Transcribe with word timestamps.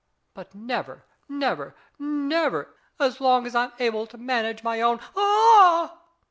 But 0.33 0.55
never, 0.55 1.05
never, 1.29 1.75
never, 1.99 2.75
as 2.99 3.21
long 3.21 3.45
as 3.45 3.53
I'm 3.53 3.71
able 3.77 4.07
to 4.07 4.17
manidge 4.17 4.63
my 4.63 4.81
own 4.81 4.99
ah!" 5.15 5.99